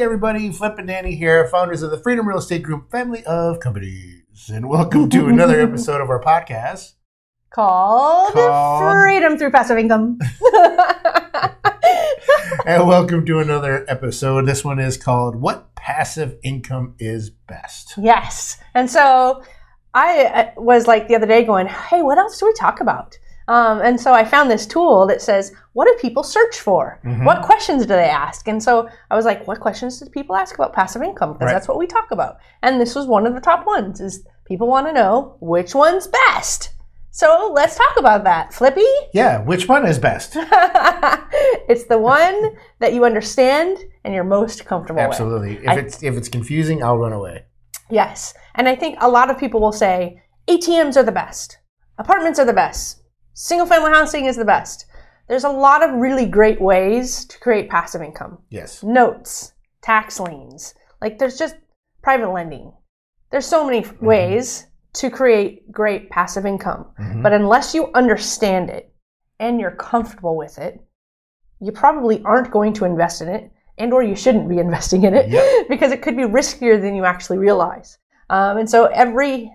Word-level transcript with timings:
Hey 0.00 0.06
everybody, 0.06 0.50
Flip 0.50 0.78
and 0.78 0.88
Danny 0.88 1.14
here, 1.14 1.46
founders 1.48 1.82
of 1.82 1.90
the 1.90 1.98
Freedom 1.98 2.26
Real 2.26 2.38
Estate 2.38 2.62
Group 2.62 2.90
family 2.90 3.22
of 3.26 3.60
companies. 3.60 4.48
And 4.50 4.66
welcome 4.66 5.10
to 5.10 5.26
another 5.26 5.60
episode 5.70 6.00
of 6.00 6.08
our 6.08 6.22
podcast. 6.22 6.94
Called, 7.50 8.32
Called- 8.32 8.94
Freedom 8.94 9.36
Through 9.36 9.50
Passive 9.50 9.76
Income. 9.76 10.18
And 12.64 12.88
welcome 12.88 13.26
to 13.26 13.40
another 13.40 13.84
episode. 13.88 14.46
This 14.46 14.64
one 14.64 14.78
is 14.78 14.96
called 14.96 15.36
What 15.36 15.74
Passive 15.74 16.38
Income 16.42 16.94
is 16.98 17.28
Best. 17.28 17.92
yes. 17.98 18.58
And 18.74 18.90
so 18.90 19.42
I 19.92 20.54
was 20.56 20.86
like 20.86 21.08
the 21.08 21.14
other 21.16 21.26
day 21.26 21.44
going, 21.44 21.66
hey, 21.66 22.00
what 22.00 22.16
else 22.16 22.38
do 22.40 22.46
we 22.46 22.54
talk 22.54 22.80
about? 22.80 23.18
Um, 23.50 23.80
and 23.82 24.00
so 24.00 24.12
I 24.12 24.24
found 24.24 24.48
this 24.50 24.64
tool 24.66 25.06
that 25.08 25.20
says, 25.20 25.52
what 25.72 25.86
do 25.86 25.94
people 26.00 26.22
search 26.22 26.56
for? 26.60 27.00
Mhm. 27.04 27.24
What 27.24 27.42
questions 27.42 27.82
do 27.82 27.88
they 27.88 28.08
ask? 28.26 28.46
And 28.46 28.62
so 28.62 28.88
I 29.10 29.16
was 29.16 29.24
like, 29.24 29.46
what 29.48 29.58
questions 29.60 29.98
do 29.98 30.08
people 30.08 30.36
ask 30.36 30.54
about 30.54 30.72
passive 30.72 31.02
income? 31.02 31.32
Because 31.32 31.46
Right. 31.46 31.52
that's 31.54 31.66
what 31.68 31.78
we 31.78 31.86
talk 31.86 32.08
about. 32.12 32.36
And 32.62 32.80
this 32.80 32.94
was 32.94 33.06
one 33.06 33.26
of 33.26 33.34
the 33.34 33.40
top 33.40 33.66
ones 33.66 34.00
is 34.00 34.24
people 34.46 34.68
want 34.68 34.86
to 34.86 34.92
know 34.92 35.34
which 35.40 35.74
one's 35.74 36.06
best. 36.06 36.70
So 37.10 37.50
let's 37.52 37.76
talk 37.76 37.94
about 37.98 38.22
that. 38.24 38.54
Flippy? 38.54 38.86
Yeah, 39.12 39.42
which 39.42 39.68
one 39.68 39.84
is 39.84 39.98
best? 39.98 40.36
it's 41.68 41.84
the 41.86 41.98
one 41.98 42.56
that 42.78 42.92
you 42.94 43.04
understand 43.04 43.78
and 44.04 44.14
you're 44.14 44.24
most 44.24 44.64
comfortable 44.64 45.00
with. 45.00 45.08
Absolutely. 45.10 45.56
If 45.64 45.68
I- 45.68 45.74
it's 45.78 46.02
if 46.04 46.16
it's 46.16 46.28
confusing, 46.28 46.82
I'll 46.84 46.98
run 46.98 47.12
away. 47.12 47.44
Yes. 47.90 48.32
And 48.54 48.68
I 48.68 48.76
think 48.76 48.96
a 49.00 49.08
lot 49.08 49.28
of 49.30 49.38
people 49.38 49.60
will 49.60 49.72
say 49.72 50.22
ATMs 50.48 50.96
are 50.96 51.02
the 51.02 51.12
best, 51.12 51.58
apartments 51.98 52.38
are 52.38 52.44
the 52.44 52.52
best, 52.52 52.99
single 53.34 53.66
family 53.66 53.90
housing 53.92 54.26
is 54.26 54.36
the 54.36 54.44
best. 54.44 54.86
There's 55.28 55.44
a 55.44 55.48
lot 55.50 55.82
of 55.82 55.94
really 55.94 56.26
great 56.26 56.60
ways 56.60 57.24
to 57.26 57.38
create 57.38 57.70
passive 57.70 58.02
income 58.02 58.38
Yes. 58.50 58.82
notes, 58.82 59.52
tax 59.82 60.18
liens. 60.18 60.74
Like 61.00 61.18
there's 61.18 61.38
just 61.38 61.54
private 62.02 62.30
lending. 62.30 62.72
There's 63.30 63.46
so 63.46 63.64
many 63.64 63.86
ways 64.00 64.66
to 64.94 65.08
create 65.08 65.70
great 65.70 66.10
passive 66.10 66.44
income. 66.46 66.86
Mhm. 66.98 67.22
But 67.22 67.32
unless 67.32 67.74
you 67.74 67.90
understand 67.94 68.70
it 68.70 68.92
and 69.38 69.60
you're 69.60 69.70
comfortable 69.76 70.36
with 70.36 70.58
it, 70.58 70.80
you 71.60 71.70
probably 71.70 72.22
aren't 72.24 72.50
going 72.50 72.72
to 72.74 72.84
invest 72.84 73.22
in 73.22 73.28
it 73.28 73.52
and 73.78 73.92
or 73.92 74.02
you 74.02 74.16
shouldn't 74.16 74.48
be 74.48 74.58
investing 74.66 75.04
in 75.04 75.14
it 75.14 75.28
Yep. 75.28 75.68
because 75.68 75.92
it 75.92 76.02
could 76.02 76.16
be 76.16 76.24
riskier 76.24 76.80
than 76.80 76.94
you 76.96 77.04
actually 77.04 77.38
realize. 77.38 77.98
Um, 78.30 78.58
and 78.58 78.68
so 78.68 78.86
every 78.86 79.52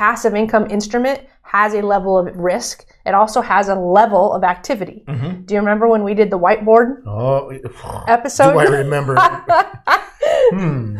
passive 0.00 0.34
income 0.34 0.66
instrument 0.70 1.18
has 1.42 1.72
a 1.72 1.80
level 1.80 2.18
of 2.18 2.26
risk. 2.36 2.84
It 3.06 3.14
also 3.14 3.40
has 3.40 3.68
a 3.68 3.74
level 3.74 4.32
of 4.36 4.42
activity. 4.44 5.04
Mhm. 5.08 5.46
Do 5.46 5.54
you 5.54 5.60
remember 5.60 5.86
when 5.88 6.02
we 6.04 6.12
did 6.12 6.28
the 6.30 6.38
whiteboard 6.38 6.88
Oh, 7.06 7.50
episode? 8.06 8.52
do 8.52 8.58
I 8.58 8.64
remember? 8.64 9.14
hmm. 10.52 10.98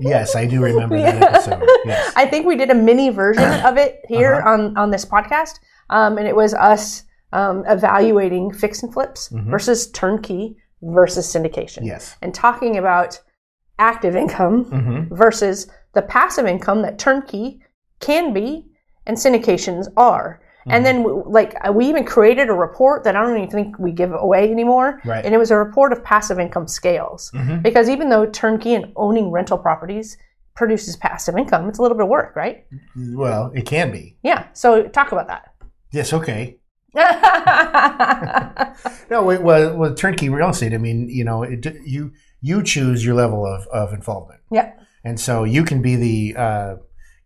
Yes, 0.00 0.34
I 0.34 0.46
do 0.46 0.62
remember 0.62 0.98
that 1.00 1.22
episode. 1.22 1.62
Yes. 1.84 2.12
I 2.16 2.26
think 2.26 2.46
we 2.46 2.56
did 2.56 2.70
a 2.70 2.74
mini 2.74 3.10
version 3.10 3.44
of 3.70 3.76
it 3.76 4.00
here 4.08 4.34
Uh-huh. 4.34 4.50
on, 4.52 4.76
on 4.76 4.90
this 4.90 5.04
podcast. 5.04 5.54
Um, 5.90 6.18
and 6.18 6.26
it 6.26 6.34
was 6.34 6.54
us 6.54 7.04
um, 7.32 7.64
evaluating 7.68 8.52
fix 8.52 8.82
and 8.82 8.92
flips 8.92 9.28
Mhm. 9.28 9.50
versus 9.50 9.90
turnkey 9.92 10.56
versus 10.82 11.26
syndication. 11.32 11.80
Yes. 11.84 12.16
And 12.22 12.34
talking 12.34 12.76
about 12.78 13.20
active 13.78 14.14
income 14.16 14.64
hmm 14.64 15.14
versus 15.14 15.66
the 15.94 16.02
passive 16.02 16.46
income 16.46 16.82
that 16.82 16.98
turnkey 16.98 17.60
can 18.02 18.34
be 18.34 18.66
and 19.06 19.16
syndications 19.16 19.86
are. 19.96 20.40
Mm-hmm. 20.60 20.70
And 20.70 20.86
then, 20.86 21.22
like, 21.26 21.56
uh, 21.66 21.72
we 21.72 21.88
even 21.88 22.04
created 22.04 22.48
a 22.48 22.52
report 22.52 23.02
that 23.04 23.16
I 23.16 23.22
don't 23.22 23.36
even 23.36 23.50
think 23.50 23.78
we 23.80 23.90
give 23.90 24.12
away 24.12 24.48
anymore. 24.50 25.00
Right. 25.04 25.24
And 25.24 25.34
it 25.34 25.38
was 25.38 25.50
a 25.50 25.56
report 25.56 25.92
of 25.92 26.04
passive 26.04 26.38
income 26.38 26.68
scales. 26.68 27.30
hmm 27.34 27.58
Because 27.58 27.88
even 27.88 28.10
though 28.10 28.26
turnkey 28.26 28.74
and 28.74 28.92
owning 28.94 29.30
rental 29.32 29.58
properties 29.58 30.16
produces 30.54 30.96
passive 30.96 31.36
income, 31.36 31.68
it's 31.68 31.78
a 31.78 31.82
little 31.82 31.96
bit 31.96 32.04
of 32.04 32.10
work, 32.10 32.36
right? 32.36 32.64
Well, 32.94 33.50
it 33.54 33.62
can 33.66 33.90
be. 33.90 34.18
Yeah. 34.22 34.46
So 34.52 34.84
talk 34.88 35.10
about 35.10 35.26
that. 35.28 35.52
Yes. 35.92 36.12
Okay. 36.12 36.58
No, 39.10 39.30
it, 39.30 39.42
well, 39.42 39.76
with 39.76 39.96
turnkey 39.98 40.28
real 40.28 40.50
estate, 40.50 40.72
I 40.72 40.78
mean, 40.78 41.08
you 41.08 41.24
know, 41.24 41.42
it, 41.42 41.64
you 41.84 42.12
you 42.40 42.62
choose 42.62 43.04
your 43.04 43.14
level 43.14 43.44
of, 43.46 43.66
of 43.68 43.92
involvement, 43.92 44.40
Yeah. 44.50 44.72
and 45.04 45.18
so 45.20 45.44
you 45.44 45.64
can 45.64 45.82
be 45.82 45.96
the. 45.96 46.34
Uh, 46.36 46.74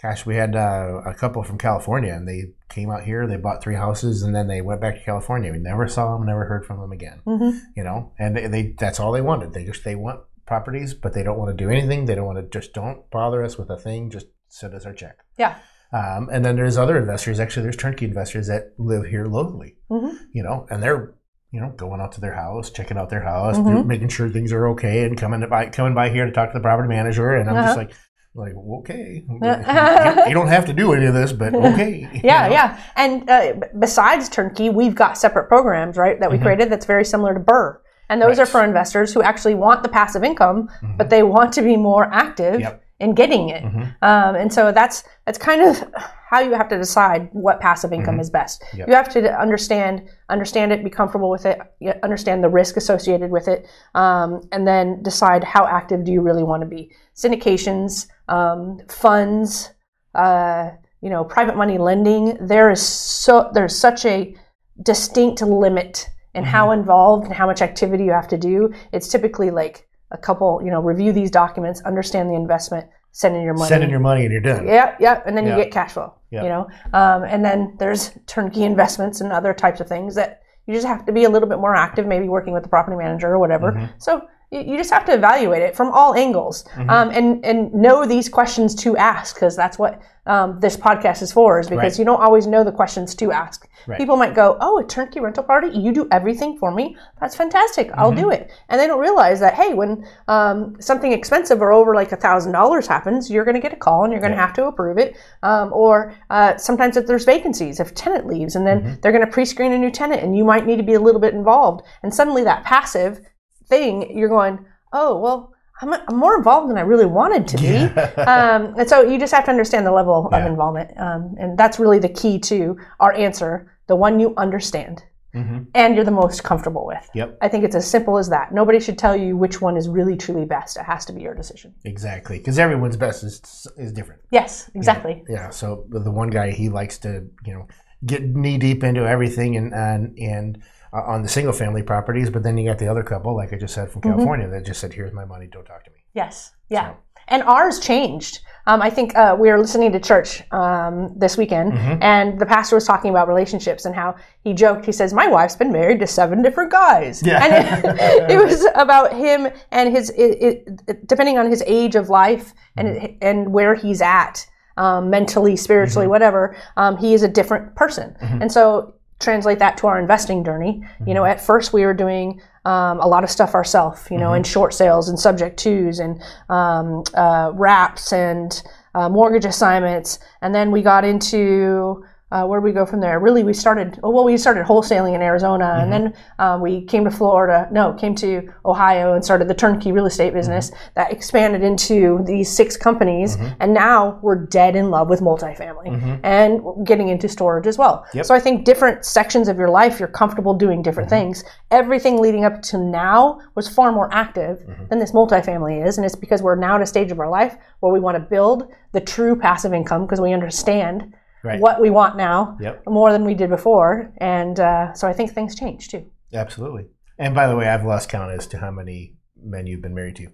gosh, 0.08 0.26
we 0.26 0.36
had 0.36 0.54
uh, 0.54 1.00
a 1.04 1.14
couple 1.14 1.42
from 1.42 1.58
California, 1.58 2.12
and 2.12 2.28
they 2.28 2.44
came 2.68 2.90
out 2.90 3.02
here. 3.04 3.26
They 3.26 3.36
bought 3.36 3.62
three 3.62 3.74
houses, 3.74 4.22
and 4.22 4.34
then 4.34 4.46
they 4.48 4.60
went 4.62 4.80
back 4.80 4.94
to 4.96 5.04
California. 5.04 5.52
We 5.52 5.58
never 5.58 5.88
saw 5.88 6.16
them, 6.16 6.26
never 6.26 6.44
heard 6.44 6.64
from 6.64 6.80
them 6.80 6.92
again. 6.92 7.20
hmm 7.24 7.50
You 7.76 7.84
know, 7.84 8.12
and 8.18 8.36
they, 8.36 8.46
they 8.46 8.74
that's 8.78 9.00
all 9.00 9.12
they 9.12 9.20
wanted. 9.20 9.52
They 9.52 9.64
just 9.64 9.84
they 9.84 9.94
want 9.96 10.20
properties, 10.46 10.94
but 10.94 11.12
they 11.12 11.22
don't 11.22 11.38
want 11.38 11.56
to 11.56 11.64
do 11.64 11.70
anything. 11.70 12.04
They 12.06 12.14
don't 12.14 12.26
want 12.26 12.38
to 12.38 12.58
just 12.58 12.72
don't 12.72 13.08
bother 13.10 13.44
us 13.44 13.58
with 13.58 13.70
a 13.70 13.76
thing. 13.76 14.10
Just 14.10 14.26
send 14.48 14.74
us 14.74 14.86
our 14.86 14.92
check. 14.92 15.18
Yeah. 15.38 15.56
Um, 15.92 16.28
and 16.32 16.44
then 16.44 16.56
there's 16.56 16.76
other 16.76 16.98
investors. 16.98 17.40
Actually, 17.40 17.64
there's 17.64 17.76
turnkey 17.76 18.06
investors 18.06 18.46
that 18.48 18.72
live 18.78 19.06
here 19.06 19.26
locally 19.26 19.76
hmm 19.88 20.10
you 20.32 20.42
know, 20.42 20.66
and 20.70 20.82
they're 20.82 21.14
you 21.52 21.60
know 21.60 21.70
going 21.76 22.00
out 22.00 22.12
to 22.12 22.20
their 22.20 22.34
house, 22.34 22.70
checking 22.70 22.98
out 22.98 23.08
their 23.08 23.22
house, 23.22 23.56
Mhm. 23.58 23.86
making 23.86 24.08
sure 24.08 24.28
things 24.28 24.52
are 24.52 24.68
okay, 24.68 25.04
and 25.04 25.16
coming 25.16 25.48
by 25.48 25.66
coming 25.70 25.94
by 25.94 26.08
here 26.10 26.26
to 26.26 26.32
talk 26.32 26.52
to 26.52 26.58
the 26.58 26.62
property 26.62 26.88
manager. 26.88 27.34
And 27.34 27.48
I'm 27.48 27.56
just 27.64 27.76
Uh-huh. 27.76 27.86
like, 27.86 27.96
like 28.36 28.52
okay, 28.80 29.24
you, 29.28 30.28
you 30.28 30.34
don't 30.34 30.48
have 30.48 30.64
to 30.66 30.72
do 30.72 30.92
any 30.92 31.06
of 31.06 31.14
this, 31.14 31.32
but 31.32 31.54
okay. 31.72 32.08
you 32.12 32.20
Yeah, 32.22 32.47
know? 32.48 32.52
yeah. 32.52 32.80
And 32.97 33.28
uh, 33.30 33.54
besides 33.78 34.28
turnkey, 34.28 34.69
we've 34.70 34.94
got 34.94 35.16
separate 35.19 35.48
programs, 35.48 35.97
right, 35.97 36.19
that 36.20 36.30
we 36.30 36.38
Mhm. 36.38 36.42
created 36.42 36.70
that's 36.70 36.86
very 36.86 37.04
similar 37.04 37.34
to 37.34 37.41
BRRRR. 37.41 37.78
And 38.08 38.22
those 38.22 38.38
Right. 38.38 38.44
are 38.44 38.47
for 38.47 38.62
investors 38.62 39.12
who 39.14 39.22
actually 39.22 39.54
want 39.54 39.82
the 39.82 39.88
passive 39.88 40.22
income, 40.22 40.69
Mhm. 40.82 40.97
but 40.98 41.10
they 41.10 41.22
want 41.24 41.52
to 41.54 41.62
be 41.62 41.76
more 41.76 42.08
active 42.12 42.60
Yep. 42.60 42.82
In 42.98 43.14
getting 43.14 43.50
it. 43.50 43.62
Mhm. 43.62 43.94
Um, 44.02 44.34
and 44.36 44.52
so 44.52 44.72
that's 44.72 45.04
that's 45.26 45.38
kind 45.38 45.60
of 45.60 45.84
how 46.30 46.40
you 46.40 46.54
have 46.54 46.68
to 46.68 46.78
decide 46.78 47.28
what 47.32 47.60
passive 47.60 47.92
income 47.92 48.16
Mhm. 48.16 48.20
is 48.20 48.30
best. 48.30 48.64
Yep. 48.74 48.88
You 48.88 48.94
have 48.94 49.08
to 49.10 49.38
understand 49.38 50.02
understand 50.30 50.72
it, 50.72 50.82
be 50.82 50.90
comfortable 50.90 51.28
with 51.30 51.44
it, 51.46 51.60
understand 52.02 52.42
the 52.42 52.48
risk 52.48 52.76
associated 52.76 53.30
with 53.30 53.48
it, 53.48 53.66
um, 53.94 54.40
and 54.50 54.66
then 54.66 55.02
decide 55.02 55.44
how 55.44 55.66
active 55.66 56.04
do 56.04 56.10
you 56.12 56.22
really 56.22 56.42
want 56.42 56.62
to 56.62 56.66
be. 56.66 56.90
Syndications, 57.14 58.06
um, 58.28 58.78
funds, 58.88 59.72
uh, 60.14 60.70
you 61.02 61.10
know, 61.10 61.22
private 61.22 61.56
money 61.56 61.78
lending. 61.78 62.36
There 62.40 62.70
is 62.70 62.80
so 62.82 63.50
there's 63.52 63.76
such 63.76 64.04
a 64.06 64.34
distinct 64.82 65.42
limit 65.42 66.08
in 66.34 66.44
how 66.44 66.70
involved 66.70 67.24
and 67.24 67.34
how 67.34 67.46
much 67.46 67.62
activity 67.62 68.04
you 68.04 68.12
have 68.12 68.28
to 68.28 68.36
do. 68.36 68.72
It's 68.92 69.08
typically 69.08 69.50
like 69.50 69.85
a 70.10 70.18
couple, 70.18 70.60
you 70.64 70.70
know, 70.70 70.80
review 70.80 71.12
these 71.12 71.30
documents, 71.30 71.80
understand 71.82 72.30
the 72.30 72.34
investment, 72.34 72.86
send 73.12 73.34
in 73.36 73.42
your 73.42 73.54
money. 73.54 73.68
Send 73.68 73.82
in 73.84 73.90
your 73.90 74.00
money 74.00 74.24
and 74.24 74.32
you're 74.32 74.40
done. 74.40 74.66
Yeah, 74.66 74.94
yeah, 75.00 75.22
and 75.26 75.36
then 75.36 75.46
Yeah. 75.46 75.56
you 75.56 75.64
get 75.64 75.72
cash 75.72 75.92
flow. 75.92 76.14
Yeah. 76.30 76.42
You 76.42 76.48
know, 76.48 76.66
um, 76.92 77.24
and 77.24 77.44
then 77.44 77.76
there's 77.78 78.16
turnkey 78.26 78.64
investments 78.64 79.20
and 79.20 79.32
other 79.32 79.54
types 79.54 79.80
of 79.80 79.88
things 79.88 80.14
that 80.16 80.40
you 80.66 80.74
just 80.74 80.86
have 80.86 81.06
to 81.06 81.12
be 81.12 81.24
a 81.24 81.30
little 81.30 81.48
bit 81.48 81.58
more 81.58 81.74
active, 81.76 82.06
maybe 82.06 82.28
working 82.28 82.52
with 82.52 82.62
the 82.64 82.68
property 82.68 82.96
manager 82.96 83.28
or 83.28 83.38
whatever. 83.38 83.72
Mhm. 83.72 83.88
So 83.98 84.22
you, 84.50 84.76
just 84.76 84.90
have 84.90 85.04
to 85.06 85.12
evaluate 85.14 85.62
it 85.62 85.74
from 85.76 85.90
all 85.90 86.14
angles 86.14 86.64
Mhm. 86.76 86.88
um, 86.90 87.10
and 87.10 87.44
and 87.44 87.72
know 87.74 88.06
these 88.06 88.28
questions 88.28 88.74
to 88.76 88.96
ask 88.96 89.34
because 89.34 89.56
that's 89.56 89.78
what 89.78 90.00
um, 90.28 90.58
this 90.58 90.76
podcast 90.76 91.22
is 91.22 91.30
for. 91.32 91.60
Is 91.60 91.68
because 91.68 91.92
Right. 91.94 91.98
you 92.00 92.04
don't 92.04 92.20
always 92.20 92.48
know 92.48 92.64
the 92.64 92.72
questions 92.72 93.14
to 93.14 93.30
ask. 93.30 93.68
Right. 93.86 93.96
People 93.96 94.16
might 94.16 94.34
go, 94.34 94.56
"Oh, 94.60 94.78
a 94.78 94.84
turnkey 94.84 95.20
rental 95.20 95.44
party, 95.44 95.68
you 95.68 95.92
do 95.92 96.08
everything 96.10 96.58
for 96.58 96.72
me. 96.72 96.96
That's 97.20 97.36
fantastic. 97.36 97.92
I'll 97.94 98.10
Mm-hmm. 98.10 98.20
do 98.22 98.30
it." 98.30 98.50
And 98.68 98.80
they 98.80 98.88
don't 98.88 98.98
realize 98.98 99.38
that 99.38 99.54
hey, 99.54 99.72
when 99.74 100.04
um, 100.26 100.74
something 100.80 101.12
expensive 101.12 101.62
or 101.62 101.70
over 101.72 101.94
like 101.94 102.10
a 102.10 102.16
thousand 102.16 102.52
dollars 102.52 102.88
happens, 102.88 103.30
you're 103.30 103.44
going 103.44 103.54
to 103.54 103.60
get 103.60 103.72
a 103.72 103.76
call 103.76 104.03
and 104.03 104.12
you're 104.12 104.21
going 104.21 104.32
to 104.32 104.36
Yeah. 104.36 104.47
have 104.47 104.54
to 104.54 104.66
approve 104.66 104.98
it. 104.98 105.16
Um, 105.44 105.71
or 105.72 106.12
uh, 106.30 106.56
sometimes 106.56 106.97
if 106.97 107.06
there's 107.06 107.24
vacancies, 107.24 107.78
if 107.78 107.94
tenant 107.94 108.26
leaves, 108.26 108.56
and 108.56 108.66
then 108.66 108.80
Mm-hmm. 108.80 108.94
they're 109.03 109.12
going 109.12 109.24
to 109.24 109.30
pre-screen 109.30 109.72
a 109.72 109.78
new 109.78 109.92
tenant, 109.92 110.22
and 110.24 110.36
you 110.36 110.44
might 110.44 110.66
need 110.66 110.76
to 110.78 110.82
be 110.82 110.94
a 110.94 111.00
little 111.00 111.21
bit 111.21 111.34
involved. 111.34 111.84
And 112.03 112.12
suddenly 112.12 112.42
that 112.42 112.65
passive 112.65 113.21
thing, 113.68 114.16
you're 114.16 114.28
going, 114.28 114.65
"Oh, 114.92 115.18
well." 115.18 115.53
I'm, 115.83 115.92
I'm 115.92 116.16
more 116.16 116.39
involved 116.39 116.71
than 116.71 116.78
I 116.78 116.80
really 116.80 117.04
wanted 117.04 117.47
to 117.48 117.59
be. 117.59 117.77
um, 118.22 118.74
and 118.78 118.89
so 118.89 119.03
you 119.03 119.18
just 119.18 119.34
have 119.34 119.45
to 119.45 119.51
understand 119.51 119.84
the 119.86 119.92
level 119.92 120.27
Yeah. 120.33 120.39
of 120.39 120.47
involvement. 120.47 120.98
Um, 120.98 121.34
and 121.39 121.59
that's 121.59 121.78
really 121.78 121.98
the 121.98 122.09
key 122.09 122.39
to 122.39 122.78
our 122.98 123.13
answer, 123.13 123.71
the 123.86 123.95
one 123.95 124.18
you 124.18 124.33
understand 124.39 125.03
hmm 125.34 125.65
and 125.74 125.95
you're 125.95 126.04
the 126.04 126.10
most 126.10 126.42
comfortable 126.45 126.86
with. 126.86 127.07
Yep. 127.13 127.36
I 127.42 127.48
think 127.48 127.63
it's 127.63 127.77
as 127.77 127.86
simple 127.86 128.16
as 128.16 128.30
that. 128.30 128.53
Nobody 128.54 128.80
should 128.80 128.97
tell 128.97 129.15
you 129.15 129.36
which 129.36 129.60
one 129.60 129.77
is 129.77 129.86
really 129.86 130.16
truly 130.16 130.47
best. 130.47 130.78
It 130.78 130.84
has 130.84 131.04
to 131.07 131.12
be 131.12 131.21
your 131.21 131.34
decision. 131.34 131.74
Exactly, 131.84 132.39
because 132.39 132.59
everyone's 132.59 132.97
best 132.97 133.22
is 133.22 133.66
is 133.77 133.92
different. 133.92 134.22
Yes, 134.30 134.71
exactly. 134.74 135.24
Yeah. 135.28 135.51
So 135.51 135.84
the 135.91 136.10
one 136.10 136.30
guy 136.30 136.53
he 136.53 136.71
likes 136.71 136.97
to 137.01 137.27
you 137.45 137.53
know 137.53 137.66
get 138.07 138.22
knee 138.24 138.57
deep 138.57 138.83
into 138.83 139.07
everything 139.07 139.57
and 139.57 139.74
and 139.74 140.19
and 140.19 140.62
on 141.07 141.22
the 141.22 141.28
single 141.28 141.53
family 141.53 141.83
properties, 141.83 142.31
but 142.31 142.43
then 142.43 142.57
you 142.57 142.69
got 142.69 142.78
the 142.78 142.89
other 142.89 143.03
couple, 143.03 143.37
like 143.37 143.53
I 143.53 143.57
just 143.57 143.75
said 143.75 143.91
from 143.91 144.03
Mhm. 144.03 144.10
California, 144.10 144.48
that 144.48 144.65
just 144.65 144.81
said, 144.81 144.93
"Here's 144.93 145.13
my 145.13 145.25
money, 145.25 145.48
don't 145.51 145.65
talk 145.65 145.84
to 145.84 145.91
me." 145.91 145.98
Yes. 146.15 146.53
Yeah. 146.69 146.91
So- 146.91 146.97
And 147.28 147.43
ours 147.43 147.81
changed. 147.81 148.41
Um, 148.69 148.83
I 148.83 148.91
think 148.91 149.16
uh, 149.16 149.37
we 149.39 149.48
were 149.51 149.59
listening 149.59 149.93
to 149.93 150.01
church 150.01 150.43
um, 150.53 151.13
this 151.16 151.37
weekend, 151.37 151.72
mm-hmm. 151.72 152.03
and 152.03 152.39
the 152.39 152.47
pastor 152.47 152.77
was 152.77 152.84
talking 152.84 153.10
about 153.10 153.28
relationships 153.28 153.84
and 153.84 153.95
how 153.95 154.16
he 154.43 154.53
joked. 154.53 154.84
He 154.87 154.93
says, 154.93 155.13
"My 155.13 155.28
wife's 155.28 155.57
been 155.57 155.72
married 155.72 156.01
to 156.01 156.07
seven 156.07 156.43
different 156.43 156.71
guys," 156.72 157.22
yeah. 157.25 157.45
and 157.45 157.84
it, 157.84 158.31
it, 158.31 158.45
was 158.45 158.66
about 158.75 159.13
him 159.13 159.48
and 159.71 159.95
his, 159.95 160.10
it, 160.10 160.43
it, 160.89 161.07
depending 161.07 161.39
on 161.39 161.48
his 161.51 161.63
age 161.66 161.95
of 161.95 162.09
life 162.09 162.54
and 162.77 162.89
mm-hmm. 162.89 163.16
and 163.22 163.53
where 163.53 163.75
he's 163.75 164.03
at. 164.03 164.47
Um, 164.78 165.09
mentally, 165.09 165.57
spiritually, 165.57 166.04
mm-hmm. 166.04 166.10
whatever, 166.10 166.54
um, 166.77 166.98
he 166.98 167.15
is 167.15 167.22
a 167.22 167.28
different 167.28 167.75
person. 167.77 168.15
Mm-hmm. 168.21 168.43
And 168.43 168.53
so 168.53 168.96
translate 169.18 169.59
that 169.59 169.77
to 169.78 169.86
our 169.86 169.98
investing 169.98 170.45
journey. 170.45 170.83
You 171.07 171.15
know, 171.15 171.22
mm-hmm. 171.22 171.33
at 171.33 171.41
first 171.41 171.72
we 171.72 171.84
were 171.84 171.95
doing 171.95 172.41
um, 172.65 173.01
a 173.01 173.07
lot 173.07 173.24
of 173.24 173.30
stuff 173.30 173.54
ourselves, 173.54 174.07
you 174.10 174.18
know, 174.18 174.28
mm-hmm. 174.28 174.36
in 174.36 174.45
short 174.45 174.74
sales 174.74 175.09
and 175.09 175.18
subject 175.18 175.59
twos 175.59 175.98
and 175.98 176.21
um, 176.48 177.04
uh, 177.15 177.53
wraps 177.54 178.13
and 178.13 178.63
uh, 178.95 179.09
mortgage 179.09 179.45
assignments. 179.45 180.18
And 180.42 180.54
then 180.54 180.71
we 180.71 180.83
got 180.83 181.04
into 181.04 182.04
uh, 182.32 182.44
where 182.44 182.60
we 182.60 182.72
go 182.72 182.84
from 182.84 183.00
there? 183.00 183.20
Really, 183.20 183.44
we 183.44 183.52
started. 183.52 184.00
Well, 184.02 184.24
we 184.24 184.36
started 184.36 184.66
wholesaling 184.66 185.14
in 185.14 185.22
Arizona, 185.22 185.64
mm-hmm. 185.64 185.92
and 185.92 185.92
then 185.92 186.14
uh, 186.40 186.58
we 186.60 186.84
came 186.84 187.04
to 187.04 187.10
Florida. 187.10 187.68
No, 187.70 187.92
came 187.92 188.16
to 188.16 188.52
Ohio 188.64 189.12
and 189.14 189.24
started 189.24 189.46
the 189.46 189.54
turnkey 189.54 189.92
real 189.92 190.06
estate 190.06 190.34
business 190.34 190.70
mm-hmm. 190.70 190.88
that 190.96 191.12
expanded 191.12 191.62
into 191.62 192.24
these 192.26 192.50
six 192.50 192.76
companies. 192.76 193.36
Mm-hmm. 193.36 193.54
And 193.60 193.74
now 193.74 194.18
we're 194.22 194.44
dead 194.44 194.74
in 194.74 194.90
love 194.90 195.08
with 195.08 195.20
multifamily 195.20 195.86
mm-hmm. 195.86 196.16
and 196.24 196.84
getting 196.84 197.08
into 197.08 197.28
storage 197.28 197.68
as 197.68 197.78
well. 197.78 198.04
Yep. 198.12 198.26
So 198.26 198.34
I 198.34 198.40
think 198.40 198.64
different 198.64 199.04
sections 199.04 199.46
of 199.46 199.56
your 199.56 199.70
life, 199.70 200.00
you're 200.00 200.08
comfortable 200.08 200.54
doing 200.54 200.82
different 200.82 201.08
mm-hmm. 201.08 201.26
things. 201.26 201.44
Everything 201.70 202.20
leading 202.20 202.44
up 202.44 202.60
to 202.62 202.78
now 202.78 203.40
was 203.54 203.68
far 203.68 203.92
more 203.92 204.12
active 204.12 204.58
mm-hmm. 204.58 204.86
than 204.88 204.98
this 204.98 205.12
multifamily 205.12 205.86
is, 205.86 205.96
and 205.96 206.04
it's 206.04 206.16
because 206.16 206.42
we're 206.42 206.56
now 206.56 206.74
at 206.74 206.82
a 206.82 206.86
stage 206.86 207.12
of 207.12 207.20
our 207.20 207.30
life 207.30 207.56
where 207.80 207.92
we 207.92 208.00
want 208.00 208.16
to 208.16 208.20
build 208.20 208.68
the 208.90 209.00
true 209.00 209.36
passive 209.36 209.72
income 209.72 210.06
because 210.06 210.20
we 210.20 210.32
understand 210.32 211.14
right. 211.42 211.60
what 211.60 211.80
we 211.80 211.91
want 211.91 212.16
now 212.16 212.56
yep. 212.60 212.83
more 212.86 213.12
than 213.12 213.24
we 213.24 213.34
did 213.34 213.50
before. 213.50 214.12
And 214.18 214.59
uh, 214.60 214.92
so 214.94 215.09
I 215.09 215.12
think 215.12 215.33
things 215.33 215.54
change 215.54 215.88
too. 215.88 216.06
Absolutely. 216.33 216.86
And 217.18 217.34
by 217.34 217.47
the 217.47 217.56
way, 217.56 217.68
I've 217.68 217.84
lost 217.84 218.09
count 218.09 218.33
as 218.33 218.47
to 218.48 218.59
how 218.59 218.71
many 218.71 219.15
men 219.42 219.66
you've 219.66 219.83
been 219.83 219.94
married 219.94 220.16
to. 220.16 220.28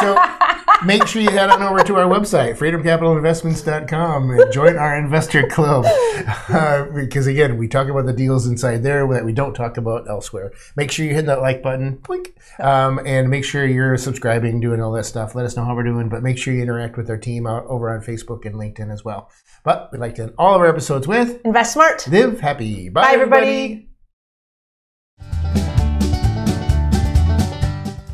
So 0.00 0.16
make 0.84 1.06
sure 1.06 1.22
you 1.22 1.30
head 1.30 1.50
on 1.50 1.62
over 1.62 1.82
to 1.82 1.96
our 1.96 2.08
website, 2.08 2.56
freedomcapitalinvestments.com, 2.58 4.30
and 4.30 4.52
join 4.52 4.76
our 4.76 4.96
investor 4.98 5.46
club. 5.46 5.84
Uh, 6.48 6.84
because 6.94 7.26
again, 7.26 7.56
we 7.58 7.68
talk 7.68 7.88
about 7.88 8.06
the 8.06 8.12
deals 8.12 8.46
inside 8.46 8.82
there 8.82 9.06
that 9.08 9.24
we 9.24 9.32
don't 9.32 9.54
talk 9.54 9.76
about 9.76 10.08
elsewhere. 10.08 10.52
Make 10.76 10.90
sure 10.90 11.04
you 11.04 11.14
hit 11.14 11.26
that 11.26 11.40
like 11.40 11.62
button, 11.62 11.96
blink, 11.96 12.34
um, 12.60 13.00
and 13.04 13.28
make 13.28 13.44
sure 13.44 13.66
you're 13.66 13.96
subscribing, 13.96 14.60
doing 14.60 14.80
all 14.80 14.92
that 14.92 15.04
stuff. 15.04 15.34
Let 15.34 15.46
us 15.46 15.56
know 15.56 15.64
how 15.64 15.74
we're 15.74 15.82
doing, 15.84 16.08
but 16.08 16.22
make 16.22 16.38
sure 16.38 16.54
you 16.54 16.62
interact 16.62 16.96
with 16.96 17.08
our 17.10 17.18
team 17.18 17.46
over 17.46 17.90
on 17.94 18.00
Facebook 18.00 18.44
and 18.44 18.54
LinkedIn 18.54 18.92
as 18.92 19.04
well. 19.04 19.30
But 19.64 19.90
we'd 19.92 19.98
like 19.98 20.14
to 20.16 20.24
end 20.24 20.34
all 20.38 20.54
of 20.54 20.60
our 20.60 20.68
episodes 20.68 21.06
with 21.08 21.40
Invest 21.44 21.72
Smart, 21.72 22.06
Live 22.08 22.40
Happy. 22.40 22.88
Bye, 22.88 23.02
Bye 23.02 23.12
everybody. 23.14 23.46
everybody. 23.46 23.93